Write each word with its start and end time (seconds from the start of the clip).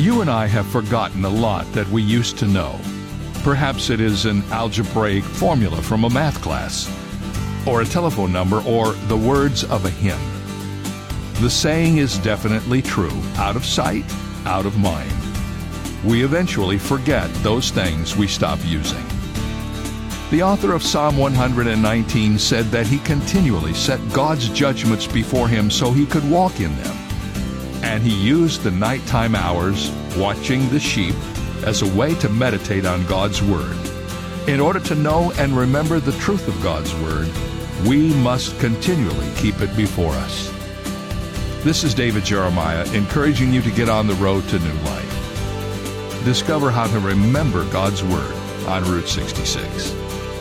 You 0.00 0.22
and 0.22 0.30
I 0.30 0.46
have 0.46 0.66
forgotten 0.66 1.26
a 1.26 1.28
lot 1.28 1.70
that 1.74 1.86
we 1.88 2.00
used 2.00 2.38
to 2.38 2.46
know. 2.46 2.80
Perhaps 3.42 3.90
it 3.90 4.00
is 4.00 4.24
an 4.24 4.42
algebraic 4.44 5.22
formula 5.22 5.82
from 5.82 6.04
a 6.04 6.08
math 6.08 6.40
class, 6.40 6.90
or 7.66 7.82
a 7.82 7.84
telephone 7.84 8.32
number, 8.32 8.62
or 8.62 8.92
the 9.08 9.16
words 9.18 9.62
of 9.62 9.84
a 9.84 9.90
hymn. 9.90 10.18
The 11.42 11.50
saying 11.50 11.98
is 11.98 12.16
definitely 12.20 12.80
true 12.80 13.12
out 13.36 13.56
of 13.56 13.66
sight, 13.66 14.06
out 14.46 14.64
of 14.64 14.78
mind. 14.78 15.12
We 16.02 16.24
eventually 16.24 16.78
forget 16.78 17.30
those 17.42 17.70
things 17.70 18.16
we 18.16 18.26
stop 18.26 18.58
using. 18.64 19.04
The 20.30 20.42
author 20.42 20.72
of 20.72 20.82
Psalm 20.82 21.18
119 21.18 22.38
said 22.38 22.64
that 22.70 22.86
he 22.86 23.00
continually 23.00 23.74
set 23.74 24.00
God's 24.14 24.48
judgments 24.48 25.06
before 25.06 25.46
him 25.46 25.70
so 25.70 25.92
he 25.92 26.06
could 26.06 26.26
walk 26.30 26.58
in 26.58 26.74
them. 26.78 27.09
And 27.82 28.02
he 28.02 28.14
used 28.14 28.62
the 28.62 28.70
nighttime 28.70 29.34
hours 29.34 29.90
watching 30.16 30.68
the 30.68 30.80
sheep 30.80 31.14
as 31.64 31.82
a 31.82 31.94
way 31.94 32.14
to 32.16 32.28
meditate 32.28 32.86
on 32.86 33.06
God's 33.06 33.42
Word. 33.42 33.76
In 34.48 34.60
order 34.60 34.80
to 34.80 34.94
know 34.94 35.32
and 35.38 35.56
remember 35.56 36.00
the 36.00 36.18
truth 36.18 36.48
of 36.48 36.62
God's 36.62 36.94
Word, 36.96 37.30
we 37.86 38.12
must 38.14 38.58
continually 38.60 39.30
keep 39.36 39.60
it 39.60 39.74
before 39.76 40.12
us. 40.12 40.50
This 41.62 41.84
is 41.84 41.94
David 41.94 42.24
Jeremiah 42.24 42.90
encouraging 42.92 43.52
you 43.52 43.62
to 43.62 43.70
get 43.70 43.88
on 43.88 44.06
the 44.06 44.14
road 44.14 44.48
to 44.48 44.58
new 44.58 44.80
life. 44.82 46.24
Discover 46.24 46.70
how 46.70 46.86
to 46.86 47.00
remember 47.00 47.70
God's 47.70 48.02
Word 48.02 48.34
on 48.66 48.84
Route 48.84 49.08
66. 49.08 49.94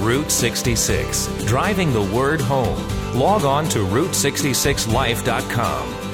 Route 0.00 0.30
66, 0.30 1.44
driving 1.44 1.92
the 1.92 2.02
word 2.02 2.40
home. 2.40 2.78
Log 3.14 3.44
on 3.44 3.68
to 3.70 3.80
Route66Life.com. 3.80 6.13